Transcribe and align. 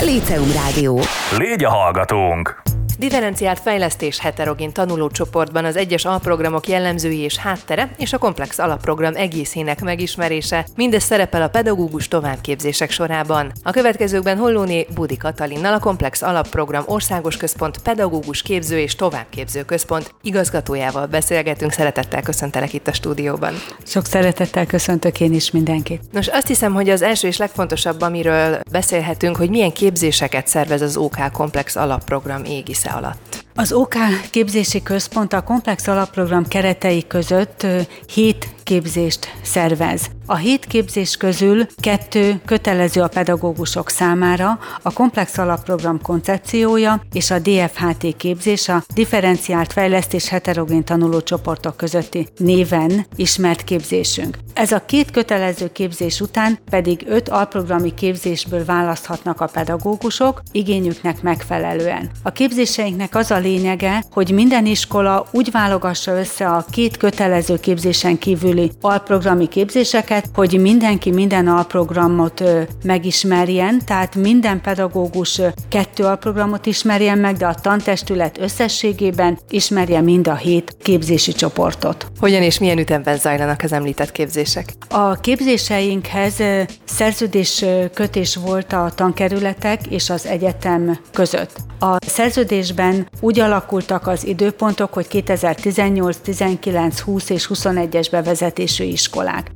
Líceum 0.00 0.52
Rádió. 0.52 0.98
Légy 1.38 1.64
a 1.64 1.70
hallgatónk! 1.70 2.75
Differenciált 2.98 3.60
fejlesztés 3.60 4.18
heterogén 4.18 4.72
tanulócsoportban 4.72 5.64
az 5.64 5.76
egyes 5.76 6.04
alprogramok 6.04 6.68
jellemzői 6.68 7.18
és 7.18 7.36
háttere 7.36 7.90
és 7.96 8.12
a 8.12 8.18
komplex 8.18 8.58
alapprogram 8.58 9.14
egészének 9.16 9.80
megismerése, 9.80 10.66
mindez 10.76 11.02
szerepel 11.02 11.42
a 11.42 11.48
pedagógus 11.48 12.08
továbbképzések 12.08 12.90
sorában. 12.90 13.52
A 13.62 13.70
következőkben 13.70 14.38
Hollóné 14.38 14.86
Budi 14.94 15.16
Katalinnal 15.16 15.74
a 15.74 15.78
komplex 15.78 16.22
alapprogram 16.22 16.84
országos 16.86 17.36
központ 17.36 17.78
pedagógus 17.78 18.42
képző 18.42 18.78
és 18.78 18.94
továbbképző 18.94 19.64
központ 19.64 20.14
igazgatójával 20.22 21.06
beszélgetünk. 21.06 21.72
Szeretettel 21.72 22.22
köszöntelek 22.22 22.72
itt 22.72 22.88
a 22.88 22.92
stúdióban. 22.92 23.54
Sok 23.86 24.06
szeretettel 24.06 24.66
köszöntök 24.66 25.20
én 25.20 25.32
is 25.32 25.50
mindenkit. 25.50 26.02
Nos, 26.12 26.28
azt 26.28 26.46
hiszem, 26.46 26.74
hogy 26.74 26.88
az 26.88 27.02
első 27.02 27.28
és 27.28 27.36
legfontosabb, 27.36 28.00
amiről 28.00 28.60
beszélhetünk, 28.70 29.36
hogy 29.36 29.50
milyen 29.50 29.72
képzéseket 29.72 30.46
szervez 30.46 30.80
az 30.80 30.96
OK 30.96 31.32
komplex 31.32 31.76
alapprogram 31.76 32.44
égisze 32.44 32.85
égisze 32.86 32.90
alatt. 32.90 33.44
Az 33.54 33.72
OK 33.72 33.94
képzési 34.30 34.82
központ 34.82 35.32
a 35.32 35.42
komplex 35.42 35.86
alapprogram 35.86 36.46
keretei 36.46 37.06
között 37.06 37.66
hét 38.14 38.48
képzést 38.62 39.32
szervez. 39.42 40.15
A 40.28 40.36
hét 40.36 40.64
képzés 40.64 41.16
közül 41.16 41.66
kettő 41.76 42.40
kötelező 42.44 43.00
a 43.02 43.08
pedagógusok 43.08 43.88
számára, 43.88 44.58
a 44.82 44.92
komplex 44.92 45.38
alapprogram 45.38 46.02
koncepciója 46.02 47.00
és 47.12 47.30
a 47.30 47.38
DFHT 47.38 48.16
képzés, 48.16 48.68
a 48.68 48.84
differenciált 48.94 49.72
fejlesztés 49.72 50.28
heterogén 50.28 50.84
tanulócsoportok 50.84 51.76
közötti 51.76 52.28
néven 52.36 53.06
ismert 53.16 53.64
képzésünk. 53.64 54.38
Ez 54.54 54.72
a 54.72 54.84
két 54.84 55.10
kötelező 55.10 55.72
képzés 55.72 56.20
után 56.20 56.58
pedig 56.70 57.04
öt 57.08 57.28
alprogrami 57.28 57.94
képzésből 57.94 58.64
választhatnak 58.64 59.40
a 59.40 59.46
pedagógusok 59.46 60.42
igényüknek 60.52 61.22
megfelelően. 61.22 62.10
A 62.22 62.30
képzéseinknek 62.30 63.14
az 63.14 63.30
a 63.30 63.38
lényege, 63.38 64.04
hogy 64.10 64.30
minden 64.30 64.66
iskola 64.66 65.26
úgy 65.30 65.50
válogassa 65.50 66.18
össze 66.18 66.48
a 66.48 66.64
két 66.70 66.96
kötelező 66.96 67.60
képzésen 67.60 68.18
kívüli 68.18 68.70
alprogrami 68.80 69.48
képzéseket, 69.48 70.15
hogy 70.34 70.60
mindenki 70.60 71.10
minden 71.10 71.48
alprogramot 71.48 72.42
megismerjen, 72.84 73.80
tehát 73.86 74.14
minden 74.14 74.60
pedagógus 74.60 75.40
kettő 75.68 76.04
alprogramot 76.04 76.66
ismerjen 76.66 77.18
meg, 77.18 77.36
de 77.36 77.46
a 77.46 77.54
tantestület 77.54 78.38
összességében 78.38 79.38
ismerje 79.48 80.00
mind 80.00 80.28
a 80.28 80.34
hét 80.34 80.76
képzési 80.82 81.32
csoportot. 81.32 82.06
Hogyan 82.20 82.42
és 82.42 82.58
milyen 82.58 82.78
ütemben 82.78 83.16
zajlanak 83.18 83.62
az 83.62 83.72
említett 83.72 84.12
képzések? 84.12 84.72
A 84.88 85.14
képzéseinkhez 85.14 86.42
szerződés 86.84 87.64
kötés 87.94 88.36
volt 88.36 88.72
a 88.72 88.92
tankerületek 88.94 89.86
és 89.86 90.10
az 90.10 90.26
egyetem 90.26 90.98
között. 91.12 91.56
A 91.78 91.96
szerződésben 92.06 93.08
úgy 93.20 93.40
alakultak 93.40 94.06
az 94.06 94.26
időpontok, 94.26 94.92
hogy 94.92 95.08
2018, 95.08 96.16
19, 96.16 97.00
20 97.00 97.30
és 97.30 97.50
21-es 97.54 98.08
bevezetésű 98.10 98.84
iskolák. 98.84 99.50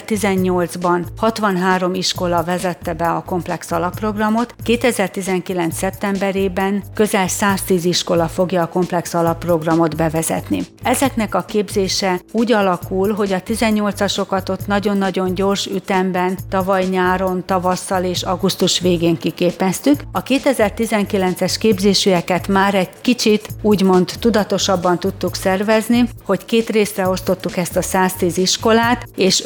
2018-ban 0.00 1.04
63 1.16 1.94
iskola 1.94 2.44
vezette 2.44 2.92
be 2.92 3.08
a 3.08 3.22
komplex 3.22 3.70
alapprogramot, 3.70 4.54
2019. 4.62 5.76
szeptemberében 5.76 6.82
közel 6.94 7.28
110 7.28 7.84
iskola 7.84 8.28
fogja 8.28 8.62
a 8.62 8.68
komplex 8.68 9.14
alapprogramot 9.14 9.96
bevezetni. 9.96 10.62
Ezeknek 10.82 11.34
a 11.34 11.44
képzése 11.44 12.20
úgy 12.32 12.52
alakul, 12.52 13.12
hogy 13.12 13.32
a 13.32 13.42
18-asokat 13.42 14.50
ott 14.50 14.66
nagyon-nagyon 14.66 15.34
gyors 15.34 15.66
ütemben 15.66 16.38
tavaly 16.48 16.84
nyáron, 16.84 17.44
tavasszal 17.46 18.04
és 18.04 18.22
augusztus 18.22 18.80
végén 18.80 19.16
kiképeztük. 19.16 20.00
A 20.12 20.22
2019-es 20.22 21.54
képzésűeket 21.58 22.48
már 22.48 22.74
egy 22.74 22.90
kicsit 23.00 23.48
úgymond 23.62 24.12
tudatosabban 24.20 24.98
tudtuk 24.98 25.34
szervezni, 25.34 26.08
hogy 26.24 26.44
két 26.44 26.68
részre 26.68 27.08
osztottuk 27.08 27.56
ezt 27.56 27.76
a 27.76 27.82
110 27.82 28.38
iskolát, 28.38 29.04
és 29.16 29.40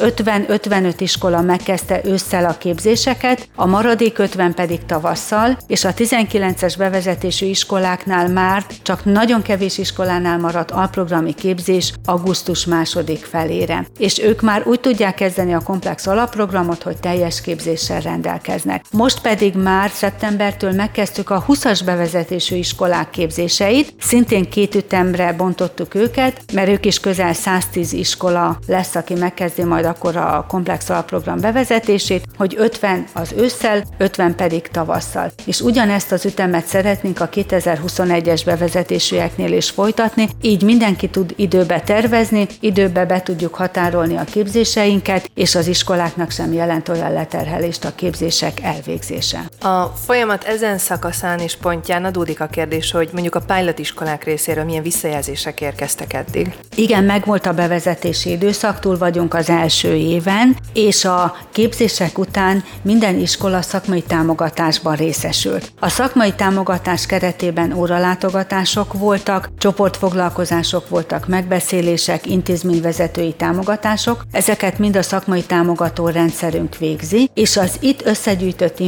50-55 0.47 0.93
iskola 0.97 1.41
megkezdte 1.41 2.01
ősszel 2.03 2.45
a 2.45 2.57
képzéseket, 2.57 3.47
a 3.55 3.65
maradék 3.65 4.17
50 4.17 4.53
pedig 4.53 4.85
tavasszal, 4.85 5.57
és 5.67 5.83
a 5.83 5.93
19-es 5.93 6.73
bevezetésű 6.77 7.45
iskoláknál 7.45 8.27
már 8.27 8.65
csak 8.81 9.05
nagyon 9.05 9.41
kevés 9.41 9.77
iskolánál 9.77 10.37
maradt 10.37 10.71
alprogrami 10.71 11.33
képzés 11.33 11.93
augusztus 12.05 12.65
második 12.65 13.25
felére. 13.25 13.87
És 13.97 14.19
ők 14.19 14.41
már 14.41 14.67
úgy 14.67 14.79
tudják 14.79 15.15
kezdeni 15.15 15.53
a 15.53 15.59
komplex 15.59 16.07
alapprogramot, 16.07 16.83
hogy 16.83 16.97
teljes 16.99 17.41
képzéssel 17.41 17.99
rendelkeznek. 17.99 18.85
Most 18.91 19.21
pedig 19.21 19.55
már 19.55 19.89
szeptembertől 19.89 20.71
megkezdtük 20.71 21.29
a 21.29 21.45
20-as 21.47 21.81
bevezetésű 21.85 22.19
bevezetésű 22.21 22.55
iskolák 22.55 23.09
képzéseit. 23.09 23.93
Szintén 23.99 24.49
két 24.49 24.75
ütemre 24.75 25.33
bontottuk 25.33 25.95
őket, 25.95 26.41
mert 26.53 26.69
ők 26.69 26.85
is 26.85 26.99
közel 26.99 27.33
110 27.33 27.93
iskola 27.93 28.59
lesz, 28.67 28.95
aki 28.95 29.13
megkezdi 29.13 29.63
majd 29.63 29.85
akkor 29.85 30.15
a 30.15 30.30
komplex 30.47 30.89
alapprogram 30.89 31.39
bevezetését, 31.39 32.25
hogy 32.37 32.55
50 32.57 33.05
az 33.13 33.33
ősszel, 33.37 33.83
50 33.97 34.35
pedig 34.35 34.67
tavasszal. 34.67 35.31
És 35.45 35.61
ugyanezt 35.61 36.11
az 36.11 36.25
ütemet 36.25 36.65
szeretnénk 36.65 37.19
a 37.19 37.29
2021-es 37.29 38.41
bevezetésűeknél 38.45 39.53
is 39.53 39.69
folytatni, 39.69 40.27
így 40.41 40.63
mindenki 40.63 41.09
tud 41.09 41.33
időbe 41.35 41.79
tervezni, 41.79 42.47
időbe 42.59 43.05
be 43.05 43.21
tudjuk 43.21 43.55
határolni 43.55 44.15
a 44.17 44.23
képzéseinket, 44.23 45.29
és 45.33 45.55
az 45.55 45.67
iskoláknak 45.67 46.31
sem 46.31 46.53
jelent 46.53 46.89
olyan 46.89 47.13
leterhelést 47.13 47.85
a 47.85 47.95
képzések 47.95 48.61
elvégzése. 48.61 49.50
A 49.63 49.85
folyamat 50.05 50.43
ezen 50.43 50.77
szakaszán 50.77 51.39
és 51.39 51.55
pontján 51.55 52.05
adódik 52.05 52.41
a 52.41 52.45
kérdés, 52.45 52.91
hogy 52.91 53.09
mondjuk 53.11 53.35
a 53.35 53.39
pilot 53.39 53.79
iskolák 53.79 54.23
részéről 54.23 54.63
milyen 54.63 54.83
visszajelzések 54.83 55.61
érkeztek 55.61 56.13
eddig. 56.13 56.57
Igen, 56.75 57.03
megvolt 57.03 57.45
a 57.45 57.53
bevezetési 57.53 58.29
időszak, 58.29 58.79
túl 58.79 58.97
vagyunk 58.97 59.33
az 59.33 59.49
első 59.49 59.95
éven, 59.95 60.57
és 60.73 61.05
a 61.05 61.35
képzések 61.51 62.17
után 62.17 62.63
minden 62.81 63.19
iskola 63.19 63.61
szakmai 63.61 64.01
támogatásban 64.01 64.95
részesült. 64.95 65.71
A 65.79 65.89
szakmai 65.89 66.33
támogatás 66.33 67.05
keretében 67.05 67.73
óralátogatások 67.73 68.93
voltak, 68.93 69.49
csoportfoglalkozások 69.57 70.89
voltak, 70.89 71.27
megbeszélések, 71.27 72.25
intézményvezetői 72.25 73.33
támogatások, 73.33 74.23
ezeket 74.31 74.79
mind 74.79 74.95
a 74.95 75.01
szakmai 75.01 75.43
támogató 75.43 76.07
rendszerünk 76.07 76.77
végzi, 76.77 77.29
és 77.33 77.57
az 77.57 77.77
itt 77.79 78.05
összegyűjtött 78.05 78.79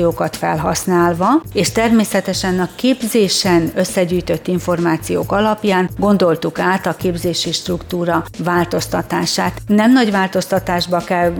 információkat 0.00 0.36
felhasználva, 0.36 1.42
és 1.52 1.72
természetesen 1.72 2.60
a 2.60 2.68
képzésen 2.74 3.70
összegyűjtött 3.74 4.46
információk 4.46 5.32
alapján 5.32 5.90
gondoltuk 5.98 6.58
át 6.58 6.86
a 6.86 6.94
képzési 6.94 7.52
struktúra 7.52 8.24
változtatását. 8.38 9.60
Nem 9.66 9.92
nagy 9.92 10.10
változtatásba 10.10 10.98
kell 10.98 11.30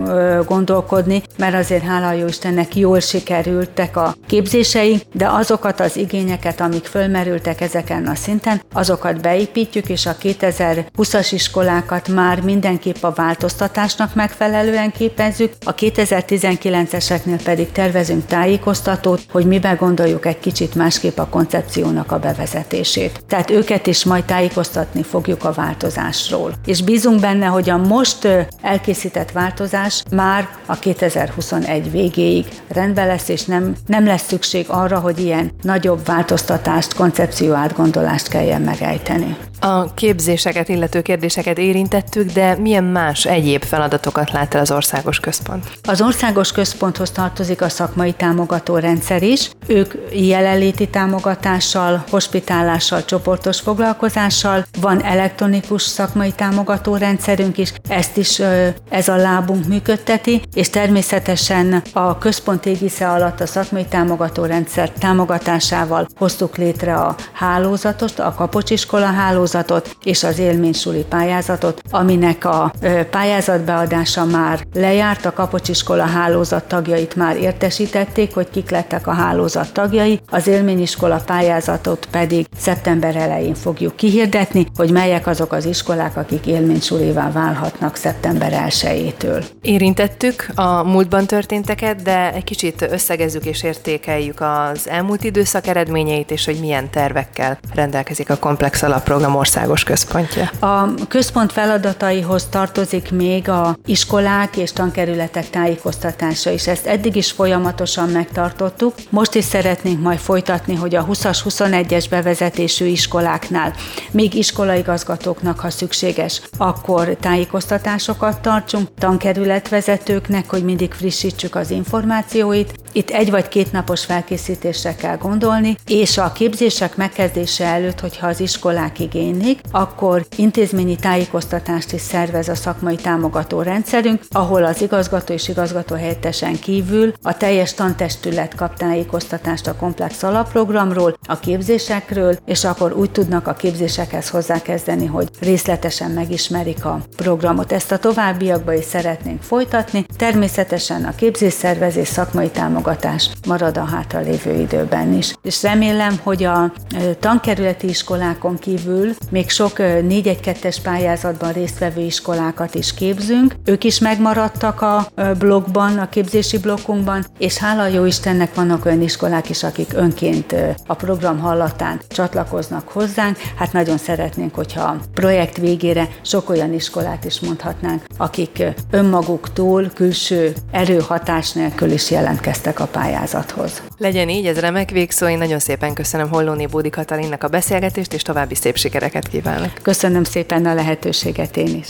gondolkodni, 0.47 1.23
mert 1.37 1.55
azért 1.55 1.83
hála 1.83 2.11
jó 2.11 2.27
Istennek 2.27 2.75
jól 2.75 2.99
sikerültek 2.99 3.97
a 3.97 4.15
képzéseink, 4.27 5.01
de 5.13 5.27
azokat 5.27 5.79
az 5.79 5.97
igényeket, 5.97 6.61
amik 6.61 6.85
fölmerültek 6.85 7.61
ezeken 7.61 8.07
a 8.07 8.15
szinten, 8.15 8.61
azokat 8.73 9.21
beépítjük, 9.21 9.89
és 9.89 10.05
a 10.05 10.15
2020-as 10.21 11.27
iskolákat 11.31 12.07
már 12.07 12.41
mindenképp 12.41 13.03
a 13.03 13.13
változtatásnak 13.15 14.15
megfelelően 14.15 14.91
képezzük, 14.91 15.53
a 15.65 15.75
2019-eseknél 15.75 17.39
pedig 17.43 17.71
tervezünk 17.71 18.25
tájékoztatót, 18.51 19.21
hogy 19.31 19.45
miben 19.45 19.75
gondoljuk 19.75 20.25
egy 20.25 20.39
kicsit 20.39 20.75
másképp 20.75 21.17
a 21.17 21.27
koncepciónak 21.27 22.11
a 22.11 22.19
bevezetését. 22.19 23.23
Tehát 23.27 23.49
őket 23.49 23.87
is 23.87 24.03
majd 24.03 24.23
tájékoztatni 24.23 25.03
fogjuk 25.03 25.43
a 25.43 25.51
változásról. 25.51 26.53
És 26.65 26.83
bízunk 26.83 27.19
benne, 27.19 27.45
hogy 27.45 27.69
a 27.69 27.77
most 27.77 28.27
elkészített 28.61 29.31
változás 29.31 30.03
már 30.11 30.49
a 30.65 30.79
2021 30.79 31.91
végéig 31.91 32.45
rendben 32.67 33.07
lesz, 33.07 33.29
és 33.29 33.45
nem, 33.45 33.75
nem 33.87 34.05
lesz 34.05 34.27
szükség 34.27 34.65
arra, 34.67 34.99
hogy 34.99 35.19
ilyen 35.19 35.51
nagyobb 35.61 36.05
változtatást, 36.05 36.93
koncepció 36.93 37.53
átgondolást 37.53 38.27
kelljen 38.27 38.61
megejteni. 38.61 39.37
A 39.63 39.93
képzéseket, 39.93 40.69
illető 40.69 41.01
kérdéseket 41.01 41.57
érintettük, 41.57 42.31
de 42.31 42.55
milyen 42.55 42.83
más 42.83 43.25
egyéb 43.25 43.63
feladatokat 43.63 44.31
lát 44.31 44.53
el 44.53 44.61
az 44.61 44.71
országos 44.71 45.19
központ? 45.19 45.71
Az 45.83 46.01
országos 46.01 46.51
központhoz 46.51 47.11
tartozik 47.11 47.61
a 47.61 47.69
szakmai 47.69 48.11
támogató 48.11 48.77
rendszer 48.77 49.23
is. 49.23 49.49
Ők 49.67 49.93
jelenléti 50.11 50.87
támogatással, 50.87 52.03
hospitálással, 52.09 53.05
csoportos 53.05 53.59
foglalkozással, 53.59 54.65
van 54.79 55.03
elektronikus 55.03 55.81
szakmai 55.81 56.31
támogató 56.31 56.95
rendszerünk 56.95 57.57
is, 57.57 57.73
ezt 57.89 58.17
is 58.17 58.41
ez 58.89 59.07
a 59.07 59.15
lábunk 59.15 59.67
működteti, 59.67 60.41
és 60.53 60.69
természetesen 60.69 61.81
a 61.93 62.17
központ 62.17 62.65
égisze 62.65 63.09
alatt 63.09 63.41
a 63.41 63.45
szakmai 63.45 63.85
támogató 63.85 64.45
rendszer 64.45 64.89
támogatásával 64.89 66.07
hoztuk 66.15 66.57
létre 66.57 66.95
a 66.95 67.15
hálózatot, 67.31 68.19
a 68.19 68.33
kapocs 68.37 68.69
iskola 68.69 69.05
hálózatot, 69.05 69.49
hálózatot 69.51 69.95
és 70.03 70.23
az 70.23 70.39
élménysuli 70.39 71.05
pályázatot, 71.09 71.81
aminek 71.89 72.45
a 72.45 72.73
pályázatbeadása 73.09 74.25
már 74.25 74.65
lejárt, 74.73 75.25
a 75.25 75.33
Kapocsiskola 75.33 76.03
hálózat 76.03 76.63
tagjait 76.63 77.15
már 77.15 77.37
értesítették, 77.37 78.33
hogy 78.33 78.49
kik 78.49 78.69
lettek 78.69 79.07
a 79.07 79.11
hálózat 79.11 79.73
tagjai, 79.73 80.19
az 80.27 80.47
élményiskola 80.47 81.21
pályázatot 81.25 82.07
pedig 82.11 82.45
szeptember 82.57 83.15
elején 83.15 83.53
fogjuk 83.53 83.95
kihirdetni, 83.95 84.65
hogy 84.75 84.91
melyek 84.91 85.27
azok 85.27 85.53
az 85.53 85.65
iskolák, 85.65 86.17
akik 86.17 86.47
élménysulivá 86.47 87.31
válhatnak 87.31 87.95
szeptember 87.95 88.65
1-től. 88.69 89.45
Érintettük 89.61 90.47
a 90.55 90.83
múltban 90.83 91.25
történteket, 91.25 92.01
de 92.01 92.33
egy 92.33 92.43
kicsit 92.43 92.87
összegezzük 92.91 93.45
és 93.45 93.63
értékeljük 93.63 94.41
az 94.41 94.89
elmúlt 94.89 95.23
időszak 95.23 95.67
eredményeit, 95.67 96.31
és 96.31 96.45
hogy 96.45 96.59
milyen 96.59 96.89
tervekkel 96.89 97.59
rendelkezik 97.73 98.29
a 98.29 98.37
Komplex 98.37 98.81
Alapprogram 98.81 99.39
országos 99.41 99.83
központja. 99.83 100.49
A 100.59 100.93
központ 101.07 101.51
feladataihoz 101.51 102.45
tartozik 102.49 103.11
még 103.11 103.49
a 103.49 103.77
iskolák 103.85 104.57
és 104.57 104.71
tankerületek 104.71 105.49
tájékoztatása 105.49 106.49
is. 106.49 106.67
Ezt 106.67 106.85
eddig 106.85 107.15
is 107.15 107.31
folyamatosan 107.31 108.09
megtartottuk. 108.09 108.93
Most 109.09 109.35
is 109.35 109.43
szeretnénk 109.43 110.01
majd 110.01 110.19
folytatni, 110.19 110.75
hogy 110.75 110.95
a 110.95 111.05
20-as, 111.05 111.39
21-es 111.49 112.05
bevezetésű 112.09 112.85
iskoláknál 112.85 113.73
még 114.11 114.33
iskolaigazgatóknak, 114.33 115.59
ha 115.59 115.69
szükséges, 115.69 116.41
akkor 116.57 117.17
tájékoztatásokat 117.19 118.41
tartsunk, 118.41 118.87
tankerületvezetőknek, 118.97 120.49
hogy 120.49 120.63
mindig 120.63 120.93
frissítsük 120.93 121.55
az 121.55 121.71
információit. 121.71 122.80
Itt 122.91 123.09
egy 123.09 123.31
vagy 123.31 123.47
két 123.47 123.71
napos 123.71 124.05
felkészítésre 124.05 124.95
kell 124.95 125.17
gondolni, 125.17 125.77
és 125.85 126.17
a 126.17 126.31
képzések 126.31 126.95
megkezdése 126.95 127.65
előtt, 127.65 127.99
hogyha 127.99 128.27
az 128.27 128.39
iskolák 128.39 128.99
igénylik, 128.99 129.59
akkor 129.71 130.25
intézményi 130.35 130.95
tájékoztatást 130.95 131.91
is 131.91 132.01
szervez 132.01 132.49
a 132.49 132.55
szakmai 132.55 132.95
támogató 132.95 133.61
rendszerünk, 133.61 134.21
ahol 134.29 134.63
az 134.63 134.81
igazgató 134.81 135.33
és 135.33 135.47
igazgató 135.47 135.95
helyettesen 135.95 136.59
kívül 136.59 137.13
a 137.21 137.37
teljes 137.37 137.73
tantestület 137.73 138.55
kap 138.55 138.77
tájékoztatást 138.77 139.67
a 139.67 139.75
komplex 139.75 140.23
alapprogramról, 140.23 141.17
a 141.27 141.39
képzésekről, 141.39 142.37
és 142.45 142.63
akkor 142.63 142.93
úgy 142.93 143.11
tudnak 143.11 143.47
a 143.47 143.53
képzésekhez 143.53 144.29
hozzákezdeni, 144.29 145.05
hogy 145.05 145.29
részletesen 145.39 146.11
megismerik 146.11 146.85
a 146.85 147.01
programot. 147.15 147.71
Ezt 147.71 147.91
a 147.91 147.97
továbbiakban 147.97 148.75
is 148.75 148.85
szeretnénk 148.85 149.41
folytatni. 149.41 150.05
Természetesen 150.17 151.03
a 151.03 151.15
képzésszervezés 151.15 152.07
szakmai 152.07 152.49
támogatás 152.81 153.29
marad 153.47 153.77
a 153.77 153.83
hátralévő 153.83 154.59
időben 154.59 155.13
is. 155.13 155.35
És 155.41 155.63
remélem, 155.63 156.19
hogy 156.23 156.43
a 156.43 156.73
tankerületi 157.19 157.89
iskolákon 157.89 158.57
kívül 158.57 159.13
még 159.29 159.49
sok 159.49 159.71
4-1-2-es 159.77 160.77
pályázatban 160.83 161.51
résztvevő 161.51 162.01
iskolákat 162.01 162.75
is 162.75 162.93
képzünk. 162.93 163.55
Ők 163.65 163.83
is 163.83 163.99
megmaradtak 163.99 164.81
a 164.81 165.07
blogban, 165.39 165.97
a 165.97 166.09
képzési 166.09 166.57
blokkunkban, 166.57 167.25
és 167.37 167.57
hála 167.57 167.87
jó 167.87 168.05
Istennek 168.05 168.55
vannak 168.55 168.85
olyan 168.85 169.01
iskolák 169.01 169.49
is, 169.49 169.63
akik 169.63 169.93
önként 169.93 170.55
a 170.87 170.93
program 170.93 171.39
hallatán 171.39 171.99
csatlakoznak 172.07 172.87
hozzánk. 172.87 173.37
Hát 173.55 173.73
nagyon 173.73 173.97
szeretnénk, 173.97 174.55
hogyha 174.55 174.81
a 174.81 174.99
projekt 175.13 175.57
végére 175.57 176.07
sok 176.21 176.49
olyan 176.49 176.73
iskolát 176.73 177.25
is 177.25 177.39
mondhatnánk, 177.39 178.03
akik 178.17 178.63
önmaguktól 178.91 179.91
külső 179.93 180.53
erőhatás 180.71 181.51
nélkül 181.51 181.91
is 181.91 182.11
jelentkeztek 182.11 182.70
a 182.79 182.85
pályázathoz. 182.85 183.81
Legyen 183.97 184.29
így, 184.29 184.47
ez 184.47 184.59
remek 184.59 184.89
végszó. 184.89 185.27
Én 185.27 185.37
nagyon 185.37 185.59
szépen 185.59 185.93
köszönöm 185.93 186.29
Hollóni 186.29 186.65
Bódi 186.65 186.89
Katalinnak 186.89 187.43
a 187.43 187.47
beszélgetést, 187.47 188.13
és 188.13 188.21
további 188.21 188.55
szép 188.55 188.77
sikereket 188.77 189.27
kívánok. 189.27 189.73
Köszönöm 189.81 190.23
szépen 190.23 190.65
a 190.65 190.73
lehetőséget 190.73 191.57
én 191.57 191.75
is. 191.75 191.87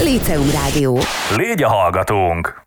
Líceum 0.00 0.50
Rádió. 0.50 0.98
Légy 1.36 1.62
a 1.62 1.68
hallgatónk! 1.68 2.62